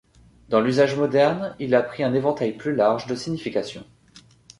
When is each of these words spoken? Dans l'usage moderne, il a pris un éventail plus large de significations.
Dans 0.49 0.61
l'usage 0.61 0.95
moderne, 0.97 1.55
il 1.59 1.75
a 1.75 1.83
pris 1.83 2.01
un 2.01 2.15
éventail 2.15 2.53
plus 2.57 2.75
large 2.75 3.05
de 3.05 3.13
significations. 3.13 3.85